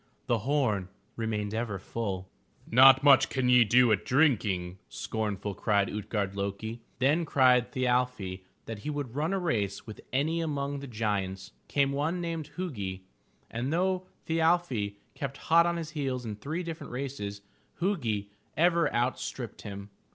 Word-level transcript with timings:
The 0.25 0.39
horn 0.39 0.89
remained 1.15 1.53
ever 1.53 1.77
full. 1.77 2.27
"Not 2.65 3.03
much 3.03 3.29
can 3.29 3.49
ye 3.49 3.63
do 3.63 3.91
at 3.91 4.03
drinking/* 4.03 4.79
scornful, 4.89 5.53
cried 5.53 5.89
Ut'gard 5.91 6.33
lo'ki. 6.33 6.79
Then 6.97 7.23
cried 7.23 7.71
Thi 7.71 7.81
arfi 7.81 8.41
that 8.65 8.79
he 8.79 8.89
would 8.89 9.13
run 9.13 9.31
a 9.31 9.37
race 9.37 9.85
with 9.85 10.01
any 10.11 10.41
among 10.41 10.79
the 10.79 10.87
giants. 10.87 11.51
Came 11.67 11.91
one 11.91 12.19
named 12.19 12.49
Hu'gi, 12.57 13.03
and, 13.51 13.71
though 13.71 14.07
Thi 14.25 14.37
arfi 14.39 14.95
kept 15.13 15.37
hot 15.37 15.67
on 15.67 15.77
his 15.77 15.91
heels 15.91 16.25
in 16.25 16.35
three 16.35 16.63
different 16.63 16.91
races, 16.91 17.41
Hu'gi 17.79 18.31
ever 18.57 18.91
outstripped 18.91 19.61
him. 19.61 19.91